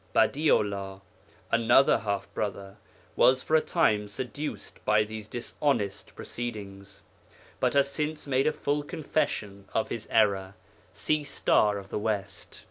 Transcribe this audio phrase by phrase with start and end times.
[0.13, 1.03] Badi 'ullah,
[1.51, 2.77] another half brother,
[3.15, 7.03] was for a time seduced by these dishonest proceedings,
[7.59, 10.55] but has since made a full confession of his error
[10.91, 12.59] (see Star of the West).